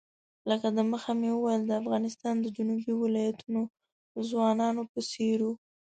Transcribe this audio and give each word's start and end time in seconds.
لکه 0.49 0.67
د 0.77 0.79
مخه 0.91 1.11
مې 1.19 1.29
وویل 1.33 1.61
د 1.65 1.71
افغانستان 1.81 2.35
د 2.41 2.45
جنوبي 2.55 2.93
ولایتونو 2.97 3.61
ځوانانو 4.29 4.81
په 4.91 4.99
څېر 5.11 5.37
وو. 5.45 5.53